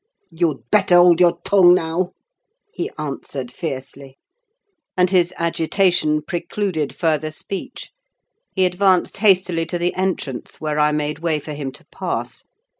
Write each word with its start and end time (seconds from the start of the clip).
"You'd 0.31 0.67
better 0.71 0.95
hold 0.95 1.19
your 1.19 1.37
tongue, 1.45 1.75
now," 1.75 2.13
he 2.73 2.89
answered 2.97 3.51
fiercely. 3.51 4.17
And 4.97 5.11
his 5.11 5.31
agitation 5.37 6.21
precluded 6.23 6.95
further 6.95 7.29
speech; 7.29 7.91
he 8.55 8.65
advanced 8.65 9.17
hastily 9.17 9.67
to 9.67 9.77
the 9.77 9.93
entrance, 9.93 10.59
where 10.59 10.79
I 10.79 10.91
made 10.91 11.19
way 11.19 11.39
for 11.39 11.53
him 11.53 11.71
to 11.73 11.85
pass. 11.91 12.45